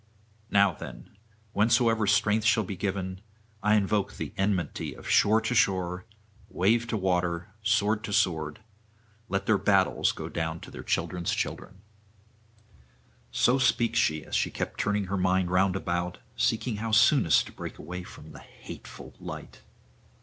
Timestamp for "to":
5.41-5.53, 6.87-6.97, 8.05-8.11, 10.61-10.71, 17.45-17.51